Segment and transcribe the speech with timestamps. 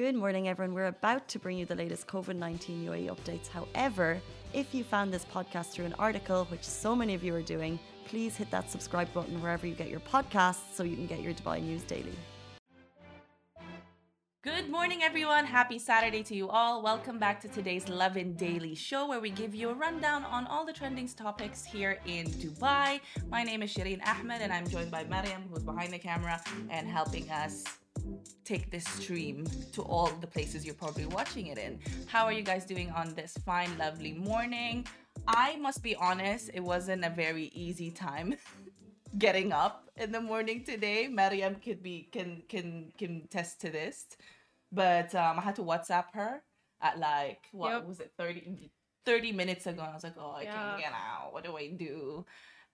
[0.00, 0.74] Good morning, everyone.
[0.74, 3.48] We're about to bring you the latest COVID 19 UAE updates.
[3.48, 4.18] However,
[4.54, 7.78] if you found this podcast through an article, which so many of you are doing,
[8.06, 11.34] please hit that subscribe button wherever you get your podcasts so you can get your
[11.34, 12.14] Dubai news daily.
[14.42, 15.44] Good morning, everyone.
[15.44, 16.82] Happy Saturday to you all.
[16.82, 20.64] Welcome back to today's Lovin Daily Show, where we give you a rundown on all
[20.64, 23.00] the trending topics here in Dubai.
[23.28, 26.40] My name is Shireen Ahmed, and I'm joined by Mariam, who's behind the camera
[26.70, 27.79] and helping us
[28.44, 31.78] take this stream to all the places you're probably watching it in.
[32.06, 34.86] How are you guys doing on this fine, lovely morning?
[35.26, 38.34] I must be honest, it wasn't a very easy time
[39.18, 41.08] getting up in the morning today.
[41.08, 44.06] Mariam could be can can can test to this.
[44.72, 46.42] But um, I had to WhatsApp her
[46.80, 47.86] at like what Yep.
[47.86, 48.70] was it 30,
[49.04, 49.82] 30 minutes ago.
[49.82, 50.54] And I was like, oh, I Yeah.
[50.54, 51.32] can't get out.
[51.32, 52.24] What do I do?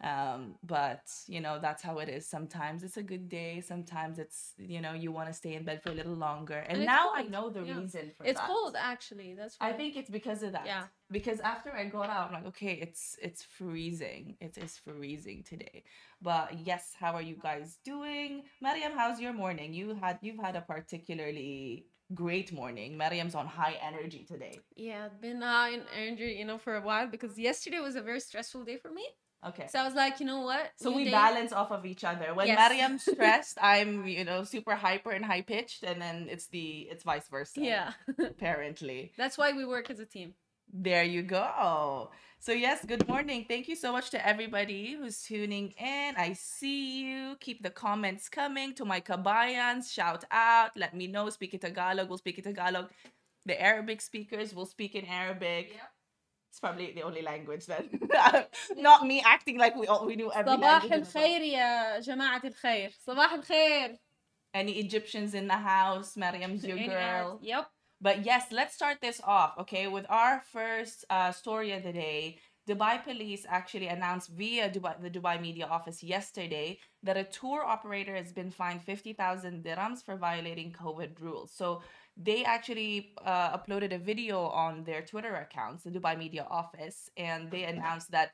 [0.02, 2.28] Um, but you know that's how it is.
[2.28, 3.62] Sometimes it's a good day.
[3.62, 6.58] Sometimes it's you know you want to stay in bed for a little longer.
[6.58, 7.78] And, And now I know the Yeah.
[7.80, 8.46] reason for It's that.
[8.46, 9.34] cold actually.
[9.34, 10.66] That's I think it's because of that.
[10.66, 10.84] Yeah.
[11.10, 14.36] Because after I got out, I'm like, okay, it's it's freezing.
[14.40, 15.84] It is freezing today.
[16.20, 18.42] But yes, how are you guys doing?
[18.60, 19.72] Mariam, how's your morning?
[19.72, 22.96] You had you've had a particularly great morning.
[22.96, 24.60] Mariam's on high energy today.
[24.76, 28.02] Yeah, I've been uh, in energy, you know, for a while because yesterday was a
[28.02, 29.06] very stressful day for me.
[29.46, 29.66] Okay.
[29.70, 30.70] So I was like, you know what?
[30.76, 31.10] So New we day.
[31.10, 32.34] balance off of each other.
[32.34, 32.58] When Yes.
[32.58, 37.04] Mariam's stressed, I'm, you know, super hyper and high pitched, and then it's the it's
[37.04, 37.60] vice versa.
[37.60, 39.12] Yeah, Apparently.
[39.16, 40.34] that's why we work as a team.
[40.72, 42.10] There you go.
[42.40, 43.46] So, yes, good morning.
[43.48, 46.14] Thank you so much to everybody who's tuning in.
[46.16, 47.36] I see you.
[47.40, 49.90] Keep the comments coming to my Kabayans.
[49.92, 50.70] Shout out.
[50.76, 51.30] Let me know.
[51.30, 52.08] Speak it in Tagalog.
[52.08, 52.90] We'll speak it in Tagalog.
[53.46, 55.78] The Arabic speakers will speak in Arabic.
[56.55, 57.89] It's probably the only language then.
[58.75, 60.83] Not me acting like we all we knew every صباح language.
[60.83, 61.07] in the world.
[61.07, 62.91] الخير يا جماعة الخير.
[63.07, 63.97] صباح الخير.
[64.53, 66.17] Any Egyptians in the house?
[66.17, 66.97] Mariam's your Any girl.
[66.97, 67.43] Arabs?
[67.43, 67.67] Yep.
[68.01, 72.39] But yes, let's start this off, okay, with our first uh, story of the day.
[72.67, 78.15] Dubai police actually announced via Dubai, the Dubai media office yesterday that a tour operator
[78.15, 81.51] has been fined 50,000 dirhams for violating COVID rules.
[81.51, 81.81] So
[82.16, 87.50] they actually uh, uploaded a video on their Twitter accounts, the Dubai media office, and
[87.50, 88.30] they announced that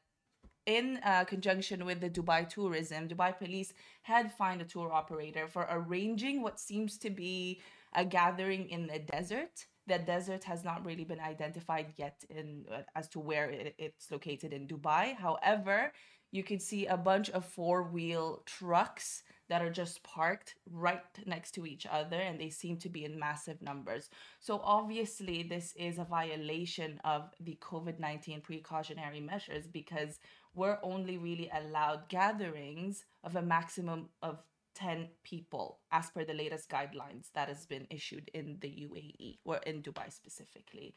[0.67, 3.73] in uh, conjunction with the Dubai tourism, Dubai police
[4.03, 7.61] had fined a tour operator for arranging what seems to be
[7.95, 9.67] a gathering in the desert.
[9.89, 14.11] The desert has not really been identified yet in uh, as to where it, it's
[14.13, 15.17] located in Dubai.
[15.17, 15.93] However,
[16.33, 21.67] you can see a bunch of four-wheel trucks that are just parked right next to
[21.67, 24.09] each other and they seem to be in massive numbers.
[24.41, 30.19] So obviously this is a violation of the COVID-19 precautionary measures because
[30.55, 34.39] we're only really allowed gatherings of a maximum of
[34.75, 39.59] 10 people as per the latest guidelines that has been issued in the UAE or
[39.67, 40.95] in Dubai specifically.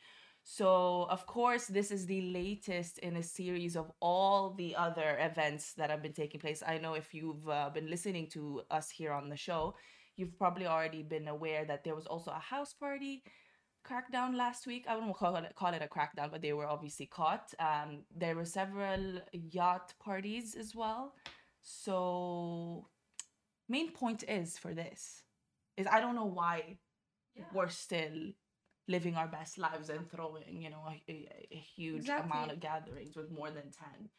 [0.47, 5.73] So, of course, this is the latest in a series of all the other events
[5.73, 6.61] that have been taking place.
[6.65, 9.73] I know if you've uh, been listening to us here on the show,
[10.17, 13.23] you've probably already been aware that there was also a house party
[13.83, 14.85] crackdown last week.
[14.87, 17.51] I wouldn't call it, call it a crackdown, but they were obviously caught.
[17.57, 21.15] Um, there were several yacht parties as well.
[21.63, 22.87] So,
[23.67, 25.23] main point is for this
[25.75, 26.77] is I don't know why
[27.51, 28.31] we're still
[28.87, 33.15] living our best lives and throwing, you know, a, a, a huge amount of gatherings
[33.15, 34.09] with more than 10.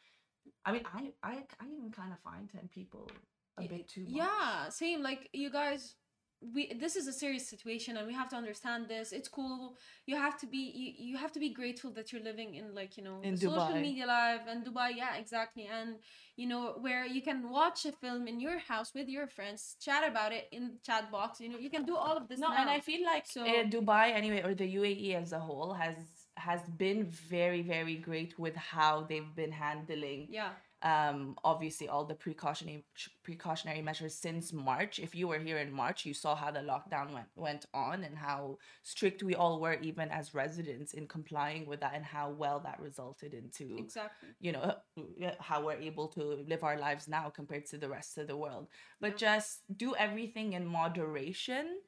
[0.65, 3.09] I mean, I I, I even kind of find 10 people
[3.57, 4.11] a bit too much.
[4.11, 5.01] Yeah, same.
[5.01, 5.95] Like you guys,
[6.41, 9.11] we this is a serious situation, and we have to understand this.
[9.11, 9.75] It's cool.
[10.05, 12.97] You have to be you, you have to be grateful that you're living in like
[12.97, 14.95] you know In the social media life and Dubai.
[14.95, 15.67] Yeah, exactly.
[15.67, 15.95] And
[16.35, 20.07] you know where you can watch a film in your house with your friends, chat
[20.07, 21.39] about it in the chat box.
[21.39, 22.39] You know you can do all of this.
[22.39, 22.61] No, now.
[22.61, 25.95] and I feel like So- uh, Dubai anyway, or the UAE as a whole, has
[26.37, 30.51] has been very very great with how they've been handling yeah,
[30.83, 32.85] um obviously all the precautionary
[33.23, 34.99] precautionary measures since March.
[34.99, 38.15] If you were here in March, you saw how the lockdown went went on and
[38.17, 42.59] how strict we all were even as residents in complying with that and how well
[42.59, 44.29] that resulted into exactly.
[44.39, 48.17] you know uh, how we're able to live our lives now compared to the rest
[48.17, 48.67] of the world
[49.01, 51.79] but just do everything in moderation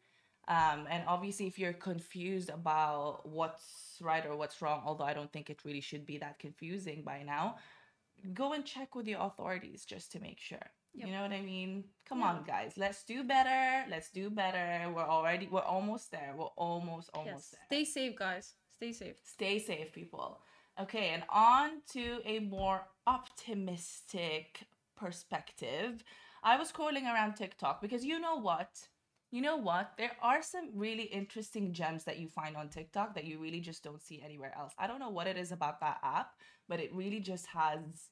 [0.48, 5.32] um, and obviously if you're confused about what's right or what's wrong although i don't
[5.32, 7.56] think it really should be that confusing by now
[8.34, 11.08] go and check with the authorities just to make sure Yep.
[11.08, 12.30] you know what i mean come Yeah.
[12.30, 17.10] on guys let's do better let's do better we're already we're almost there we're almost
[17.14, 17.56] almost Yes.
[17.56, 18.54] there Stay safe, guys.
[18.78, 19.18] Stay safe.
[19.24, 20.40] Stay safe, people.
[20.80, 24.62] Okay, and on to a more optimistic
[24.96, 26.04] perspective.
[26.44, 28.70] I was scrolling around TikTok because you know what?
[29.32, 29.94] You know what?
[29.98, 33.84] There are some really interesting gems that you find on TikTok that you really just
[33.84, 34.74] don't see anywhere else.
[34.80, 36.32] I don't know what it is about that app,
[36.68, 38.10] but it really just has.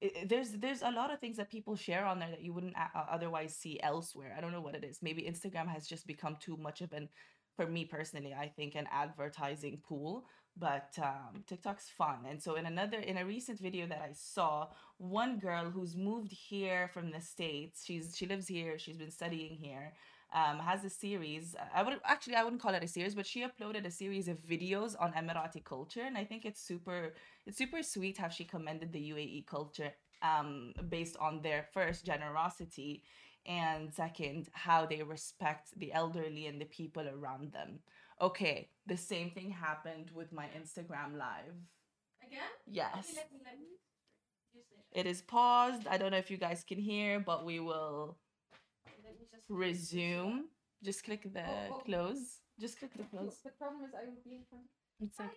[0.00, 2.76] It, there's there's a lot of things that people share on there that you wouldn't
[2.76, 4.34] uh, otherwise see elsewhere.
[4.36, 5.00] I don't know what it is.
[5.02, 7.08] Maybe Instagram has just become too much of an,
[7.56, 10.24] for me personally, I think an advertising pool.
[10.58, 14.68] But um, TikTok's fun, and so in another in a recent video that I saw,
[14.96, 19.54] one girl who's moved here from the states, she's she lives here, she's been studying
[19.56, 19.92] here,
[20.34, 21.54] um, has a series.
[21.74, 24.38] I would actually I wouldn't call it a series, but she uploaded a series of
[24.38, 27.14] videos on Emirati culture, and I think it's super
[27.46, 33.04] it's super sweet how she commended the UAE culture um, based on their first generosity
[33.46, 37.78] and second how they respect the elderly and the people around them.
[38.20, 41.54] Okay, the same thing happened with my Instagram live.
[42.26, 42.40] Again?
[42.66, 42.92] Yes.
[42.98, 43.66] Okay, let me let me
[44.92, 45.06] it.
[45.06, 45.86] Is paused.
[45.86, 48.18] I don't know if you guys can hear, but we will
[49.04, 50.44] Let me just resume.
[50.82, 51.82] Just click the Oh, oh.
[51.84, 52.40] close.
[52.60, 53.36] Just click the close.
[53.44, 54.64] The problem is I will be in front.
[55.00, 55.32] It's Hi like.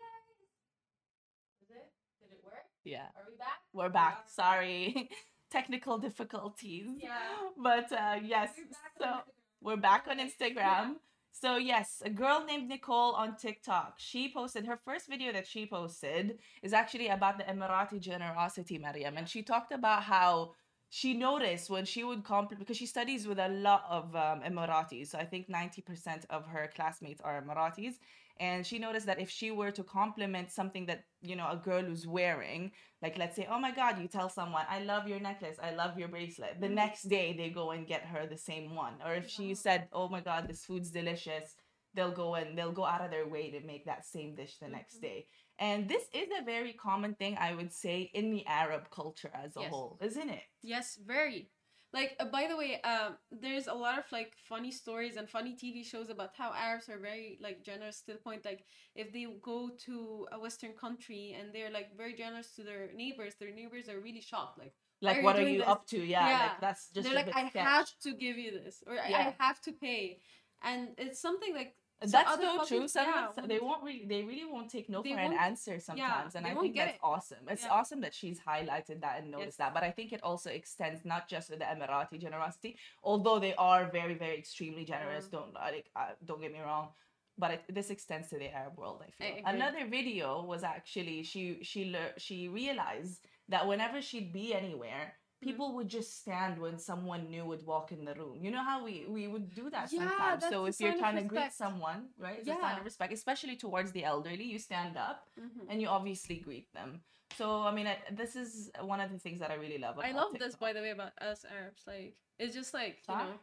[1.61, 1.91] Is it?
[2.19, 2.65] Did it work?
[2.83, 3.59] yeah, Are we back?
[3.73, 4.23] we're back.
[4.27, 5.09] Sorry,
[5.51, 6.87] technical difficulties.
[6.97, 7.11] Yeah.
[7.61, 9.13] But uh, yes, We're so
[9.61, 10.17] we're back on.
[10.17, 10.95] Instagram.
[11.31, 13.95] So yes, a girl named Nicole on TikTok.
[13.97, 19.17] She posted her first video that she posted is actually about the Emirati generosity, Mariam,
[19.17, 20.51] and she talked about how
[20.89, 25.07] she noticed when she would compliment because she studies with a lot of um, Emiratis.
[25.07, 27.95] So I think ninety percent of her classmates are Emiratis,
[28.39, 31.83] and she noticed that if she were to compliment something that you know a girl
[31.83, 35.57] was wearing, like let's say, oh my God, you tell someone, I love your necklace,
[35.61, 36.59] I love your bracelet.
[36.59, 36.73] The Mhm.
[36.75, 39.01] next day they go and get her the same one.
[39.03, 41.55] Or if she said, oh my God, this food's delicious,
[41.93, 44.67] they'll go and they'll go out of their way to make that same dish the
[44.69, 45.01] next Mhm.
[45.01, 45.27] day.
[45.59, 49.55] And this is a very common thing, I would say, in the Arab culture as
[49.57, 49.69] a Yes.
[49.71, 50.43] whole, isn't it?
[50.61, 51.51] Yes, very.
[51.93, 55.55] Like uh, by the way, um, there's a lot of like funny stories and funny
[55.55, 58.63] TV shows about how Arabs are very like generous to the point like
[58.95, 63.33] if they go to a Western country and they're like very generous to their neighbors,
[63.39, 64.57] their neighbors are really shocked.
[64.57, 65.67] Like Like, are you what are you this?
[65.67, 65.97] up to?
[65.97, 66.39] Yeah, Yeah.
[66.47, 67.63] like that's just they're a like, I sketch.
[67.63, 69.33] have to give you this, or I- Yeah.
[69.39, 70.19] I have to pay,
[70.63, 72.57] and it's something like That's so true.
[72.57, 75.79] cultures, Some yeah, of they won't- really, they really won't take no for an answer
[75.79, 76.99] sometimes, and I think that's it.
[77.03, 77.47] awesome.
[77.47, 77.69] It's Yeah.
[77.71, 79.73] awesome that she's highlighted that and noticed that.
[79.73, 83.85] But I think it also extends not just to the Emirati generosity, although they are
[83.91, 85.27] very, very extremely generous.
[85.27, 85.31] Mm.
[85.31, 86.89] Don't like, uh, don't get me wrong.
[87.37, 89.03] But it, this extends to the Arab world.
[89.07, 89.43] I feel agree.
[89.45, 95.47] another video was actually she she she realized that whenever she'd be anywhere, Mhm.
[95.47, 98.43] people would just stand when someone new would walk in the room.
[98.43, 100.45] You know how we we would do that Yeah, sometimes.
[100.49, 102.37] So if you're trying to greet someone, right?
[102.39, 102.79] It's a sign Yeah.
[102.79, 104.43] of respect, especially towards the elderly.
[104.45, 105.65] You stand up Mhm.
[105.69, 107.03] and you obviously greet them.
[107.37, 109.97] So I mean, I, this is one of the things that I really love.
[109.97, 111.83] About I love this by the way about us Arabs.
[111.87, 113.39] Like it's just like you know.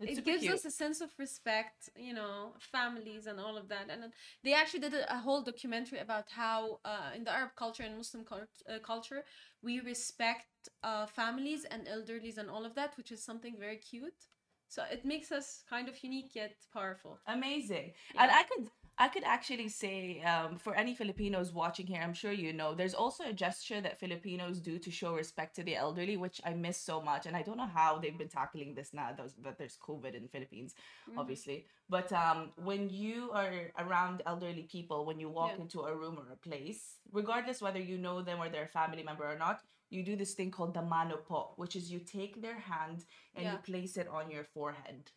[0.00, 0.54] It's it gives cute.
[0.54, 3.90] us a sense of respect, you know, families and all of that.
[3.90, 4.12] And
[4.42, 8.24] they actually did a, whole documentary about how, uh, in the Arab culture and Muslim
[8.32, 9.24] uh, culture,
[9.62, 10.46] we respect
[10.82, 14.20] uh, families and elderlies and all of that, which is something very cute.
[14.68, 17.20] So it makes us kind of unique yet powerful.
[17.28, 18.68] amazing and i could
[18.98, 22.94] i could actually say um, for any filipinos watching here i'm sure you know there's
[22.94, 26.76] also a gesture that filipinos do to show respect to the elderly which i miss
[26.78, 29.10] so much and i don't know how they've been tackling this now
[29.42, 30.74] that there's covid in philippines
[31.08, 31.18] Mhm.
[31.18, 35.64] obviously but um, when you are around elderly people when you walk Yeah.
[35.64, 39.02] into a room or a place regardless whether you know them or they're a family
[39.02, 42.40] member or not you do this thing called the mano po which is you take
[42.40, 43.04] their hand
[43.36, 45.10] and you place it on your forehead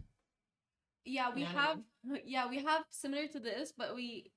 [1.06, 1.80] yeah we You know what I have
[2.26, 4.32] yeah we have similar to this but we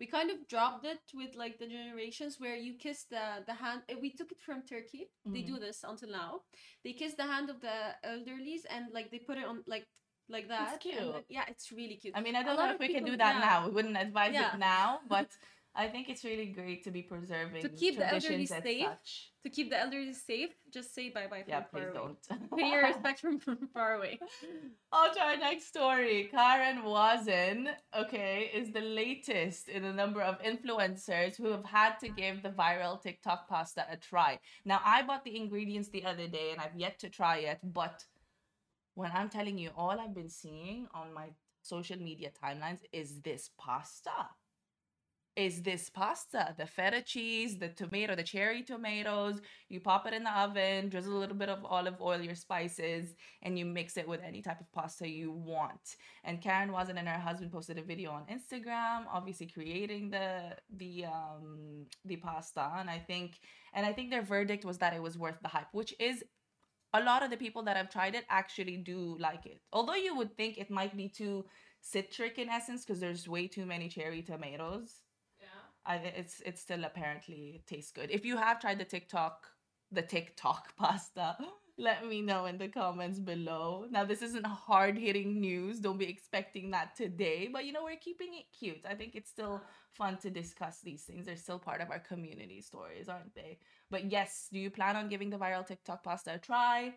[0.00, 3.82] we kind of dropped it with like the generations where you kiss the the hand
[3.90, 6.40] uh, we took it from turkey they do this until now
[6.84, 9.86] they kiss the hand of the elderlies and like they put it on like
[10.28, 11.24] like that then- cute.
[11.28, 13.48] yeah it's really cute I mean, I don't know if we can do that yeah.
[13.48, 13.66] now.
[13.66, 14.54] We wouldn't advise Yeah.
[14.54, 15.28] it now, but
[15.74, 19.30] I think it's really great to be preserving to keep the elderly safe, such.
[19.42, 21.94] to keep the elderly safe just say bye bye from Yeah, please away.
[21.94, 22.18] don't.
[22.58, 24.18] pay your respect from, from far away
[24.92, 26.28] On to our next story.
[26.30, 32.10] Karen Wazen, okay, is the latest in a number of influencers who have had to
[32.10, 34.38] give the viral TikTok pasta a try.
[34.66, 38.04] Now, I bought the ingredients the other day and I've yet to try it, but
[38.94, 41.30] when I'm telling you, all I've been seeing on my
[41.62, 44.10] social media timelines is this pasta.
[45.34, 46.54] Is this pasta?
[46.58, 49.40] The feta cheese, the tomato, the cherry tomatoes.
[49.70, 53.14] You pop it in the oven, drizzle a little bit of olive oil, your spices,
[53.40, 55.96] and you mix it with any type of pasta you want.
[56.22, 61.06] And Karen Wazen and her husband posted a video on Instagram, obviously creating the the
[61.06, 62.70] um the pasta.
[62.76, 63.40] And I think
[63.72, 66.22] and I think their verdict was that it was worth the hype, which is
[66.92, 69.62] a lot of the people that have tried it actually do like it.
[69.72, 71.46] Although you would think it might be too
[71.80, 75.00] citric in essence because there's way too many cherry tomatoes.
[75.86, 78.10] I it's it's still apparently tastes good.
[78.10, 79.48] If you have tried the TikTok,
[79.90, 81.36] the TikTok pasta,
[81.78, 83.86] let me know in the comments below.
[83.90, 85.80] Now this isn't hard hitting news.
[85.80, 88.84] Don't be expecting that today, but you know we're keeping it cute.
[88.88, 89.60] I think it's still
[89.92, 91.26] fun to discuss these things.
[91.26, 93.58] They're still part of our community stories, aren't they?
[93.90, 96.94] But yes, do you plan on giving the viral TikTok pasta a try?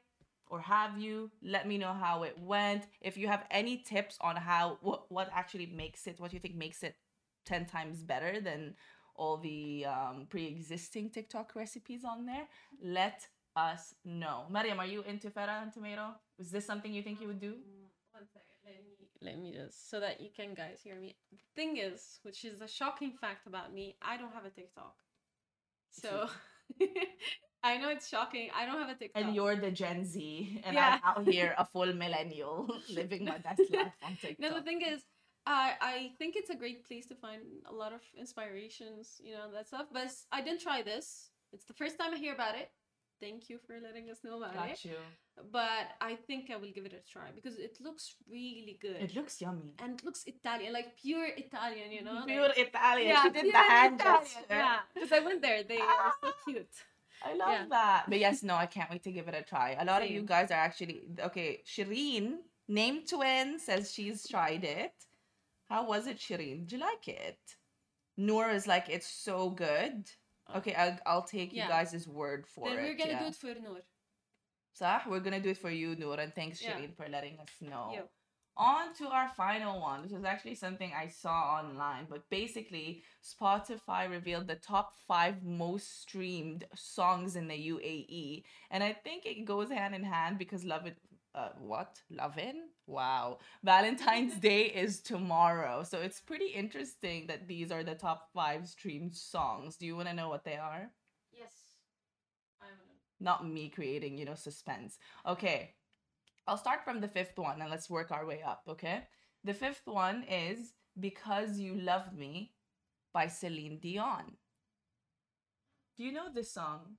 [0.48, 1.32] Or have you?
[1.42, 2.86] Let me know how it went.
[3.02, 6.56] If you have any tips on how what, what actually makes it, what you think
[6.56, 6.96] makes it
[7.46, 8.76] 10 times better than
[9.16, 12.48] all the um, pre-existing TikTok recipes on there,
[12.84, 14.44] let us know.
[14.50, 16.10] Mariam, are you into feta and tomato?
[16.38, 17.52] Is this something you think you would do?
[17.54, 21.16] Mm, One second, let me let me just so that you can guys hear me.
[21.32, 24.96] The thing is, which is a shocking fact about me, I don't have a TikTok.
[25.92, 26.28] So
[27.64, 28.50] I know it's shocking.
[28.56, 29.24] I don't have a TikTok.
[29.24, 31.00] And you're the Gen Z, and Yeah.
[31.04, 34.40] I'm out here a full millennial living my best life on TikTok.
[34.40, 35.02] No, the thing is,
[35.48, 39.52] I I think it's a great place to find a lot of inspirations, you know,
[39.54, 39.88] that stuff.
[39.92, 41.30] But I didn't try this.
[41.54, 42.70] It's the first time I hear about it.
[43.22, 44.58] Thank you for letting us know about it.
[44.58, 44.98] Got you.
[45.52, 48.98] But I think I will give it a try because it looks really good.
[49.00, 49.74] It looks yummy.
[49.82, 52.24] and it looks Italian, like pure Italian, you know.
[52.26, 53.16] Pure like, Italian.
[53.24, 54.40] she did the hand gesture.
[54.50, 55.64] Yeah, because I went there.
[55.64, 56.76] They are so cute.
[57.24, 57.66] I love Yeah.
[57.70, 58.06] that.
[58.10, 59.78] But yes, no, I can't wait to give it a try.
[59.80, 61.62] A lot of you guys are actually okay.
[61.66, 64.94] Shireen, name twin, says she's tried it.
[65.70, 66.62] How was it, Shireen?
[66.62, 67.40] Did you like it?
[68.18, 70.06] Noor is like, it's so good.
[70.48, 72.82] Uh, okay, I'll, I'll take you guys' word for Then it.
[72.84, 73.20] we're gonna yeah.
[73.20, 73.80] do it for Noor.
[74.74, 76.74] Sah, we're gonna do it for you, Noor, and thanks, Yeah.
[76.74, 77.92] Shireen, for letting us know.
[77.96, 78.04] Yo.
[78.58, 80.04] On to our final one.
[80.04, 86.02] This was actually something I saw online, but basically, Spotify revealed the top five most
[86.04, 90.86] streamed songs in the UAE, and I think it goes hand in hand because Love
[90.86, 90.98] It.
[91.36, 92.70] Uh, what Lovin'?
[92.88, 93.40] Wow!
[93.62, 99.14] Valentine's Day is tomorrow, so it's pretty interesting that these are the top five streamed
[99.14, 99.76] songs.
[99.76, 100.90] Do you want to know what they are?
[101.34, 101.52] Yes.
[103.20, 104.98] Not me creating, you know, suspense.
[105.28, 105.74] Okay.
[106.48, 109.04] I'll start from the fifth one and let's work our way up, okay?
[109.44, 112.54] The fifth one is Because You Loved Me
[113.14, 114.38] by Celine Dion.
[115.98, 116.98] Do you know this song?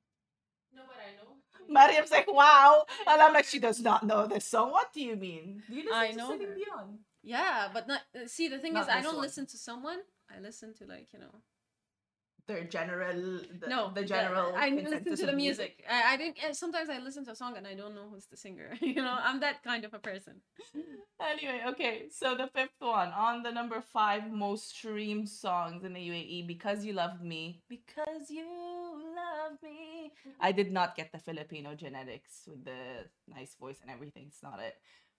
[0.77, 1.33] No, but I know.
[1.69, 2.85] Mariam's like, wow.
[3.09, 4.71] And I'm like, she does not know this song.
[4.71, 5.63] What do you mean?
[5.69, 6.55] Do you listen I to know Celine her.
[6.55, 6.99] Dion?
[7.23, 8.03] Yeah, but not.
[8.15, 9.25] uh, See, the thing Not is, I this don't one.
[9.25, 9.99] listen to someone.
[10.31, 11.35] I listen to like you know.
[12.49, 14.55] The general, the, no, the general.
[14.57, 15.85] I listen to the of music.
[15.91, 16.55] I, I didn't.
[16.55, 18.71] Sometimes I listen to a song and I don't know who's the singer.
[18.81, 20.41] you know, I'm that kind of a person.
[21.19, 26.01] Anyway, okay, so the fifth one on the number five most streamed songs in the
[26.01, 27.63] UAE, Because You Loved Me.
[27.71, 28.45] Because You
[29.17, 30.13] Love Me.
[30.41, 34.25] I did not get the Filipino genetics with the nice voice and everything.
[34.29, 34.75] It's not it.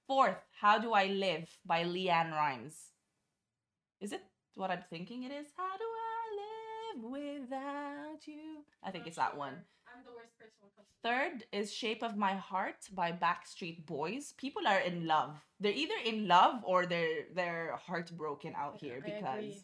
[0.05, 2.91] Fourth, How Do I Live by LeAnn Rimes.
[3.99, 4.21] Is it
[4.53, 5.47] what I'm thinking it is?
[5.57, 6.06] How do I
[7.01, 8.63] without you?
[8.83, 9.53] I think it's that one.
[9.87, 13.85] I'm the worst person when it comes Third is Shape of My Heart by Backstreet
[13.85, 14.33] Boys.
[14.37, 15.39] People are in love.
[15.59, 19.63] They're either in love or they're they're heartbroken out here I because agree.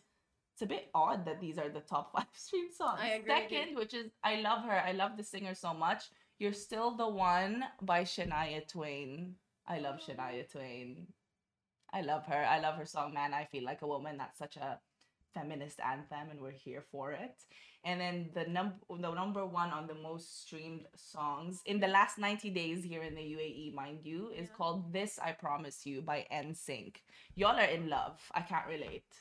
[0.53, 2.99] it's a bit odd that these are the top five stream songs.
[3.01, 3.31] I agree.
[3.31, 4.79] Second, which is I love her.
[4.79, 6.03] I love the singer so much.
[6.39, 9.35] You're Still the One by Shania Twain.
[9.67, 10.11] I love oh.
[10.11, 11.07] Shania Twain.
[11.91, 12.45] I love her.
[12.45, 14.17] I love her song, Man, I Feel Like a Woman.
[14.17, 14.79] That's such a
[15.33, 17.43] feminist anthem, and we're here for it.
[17.85, 22.17] And then the number the number one on the most streamed songs in the last
[22.17, 24.55] 90 days here in the UAE, mind you, is Yeah.
[24.55, 27.01] called This I Promise You by NSYNC.
[27.35, 28.21] Y'all are in love.
[28.33, 29.11] I can't relate.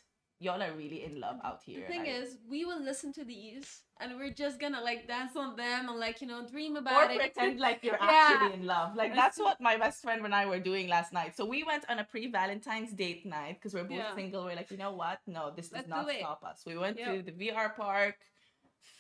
[0.41, 1.81] Y'all are really in love out here.
[1.83, 5.37] The thing I- is, we will listen to these and we're just gonna like dance
[5.37, 7.19] on them and like you know dream or about it.
[7.21, 8.09] pretend like you're Yeah.
[8.11, 8.97] actually in love.
[8.97, 11.37] Like That's that's what my best friend and I were doing last night.
[11.37, 14.15] So we went on a pre-Valentine's date night because we're both Yeah.
[14.17, 14.45] single.
[14.45, 15.21] We're like, you know what?
[15.29, 16.65] No, this does Let's not do stop us.
[16.67, 17.09] We went Yep.
[17.15, 18.17] to the VR park.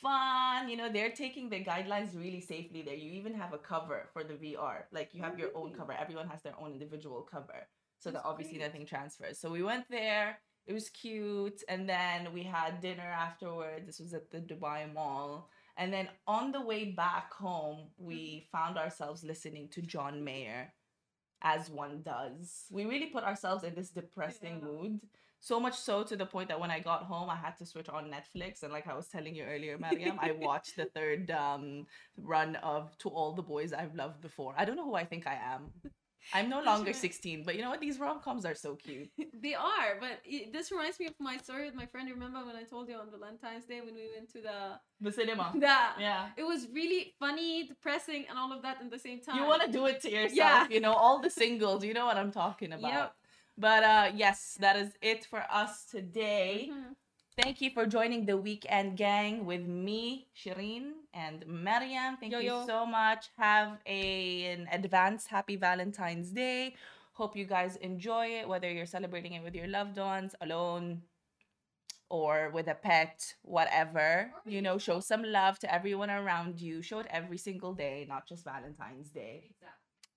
[0.00, 2.94] Fun, you know, they're taking the guidelines really safely there.
[2.94, 4.84] You even have a cover for the VR.
[4.92, 5.92] Like you have your own cover.
[5.92, 7.66] Everyone has their own individual cover.
[7.98, 8.66] So that obviously great.
[8.68, 9.38] nothing transfers.
[9.40, 10.38] So we went there.
[10.66, 11.62] It was cute.
[11.68, 13.86] And then we had dinner afterwards.
[13.86, 15.50] This was at the Dubai Mall.
[15.76, 20.72] And then on the way back home, we found ourselves listening to John Mayer,
[21.42, 22.66] as one does.
[22.70, 24.66] We really put ourselves in this depressing Yeah.
[24.66, 25.00] mood.
[25.40, 27.88] So much so to the point that when I got home, I had to switch
[27.88, 28.62] on Netflix.
[28.62, 32.96] And like I was telling you earlier, Mariam, I watched the third um, run of
[32.98, 34.54] To All the Boys I've Loved Before.
[34.56, 35.72] I don't know who I think I am.
[36.34, 37.80] I'm no longer 16, but you know what?
[37.80, 39.10] These rom coms are so cute.
[39.42, 42.08] they are, but it, this reminds me of my story with my friend.
[42.10, 45.50] Remember when I told you on Valentine's Day when we went to the The cinema.
[45.54, 46.28] the Yeah.
[46.36, 49.36] it was really funny, depressing, and all of that at the same time.
[49.36, 50.66] You want to do it to yourself, Yeah.
[50.70, 52.92] you know, all the singles, you know what I'm talking about.
[52.92, 53.12] Yep.
[53.58, 56.70] But uh yes, that is it for us today.
[56.72, 56.94] Mhm.
[57.40, 62.18] Thank you for joining the weekend gang with me, Shireen, and Mariam.
[62.18, 62.66] Thank Yo, you yo.
[62.66, 63.30] so much.
[63.38, 66.74] Have a, an advanced happy Valentine's Day.
[67.14, 71.02] Hope you guys enjoy it, whether you're celebrating it with your loved ones, alone,
[72.10, 74.30] or with a pet, whatever.
[74.44, 76.82] You know, show some love to everyone around you.
[76.82, 79.54] Show it every single day, not just Valentine's Day.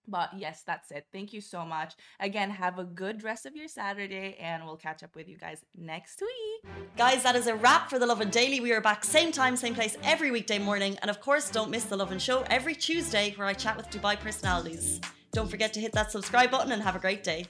[0.08, 1.08] But yes, that's it.
[1.12, 1.96] Thank you so much.
[2.20, 5.66] Again, have a good rest of your Saturday, and we'll catch up with you guys
[5.78, 6.72] next week.
[6.98, 8.60] Guys, that is a wrap for The Lovin Daily.
[8.60, 10.98] We are back same time, same place every weekday morning.
[11.02, 14.20] And of course, don't miss The Lovin Show every Tuesday where I chat with Dubai
[14.20, 15.02] personalities.
[15.32, 17.48] Don't forget to hit that subscribe button and have a great day.